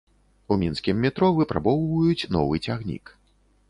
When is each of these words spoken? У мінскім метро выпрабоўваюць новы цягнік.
У 0.53 0.57
мінскім 0.61 1.03
метро 1.05 1.31
выпрабоўваюць 1.37 2.27
новы 2.41 2.55
цягнік. 2.69 3.19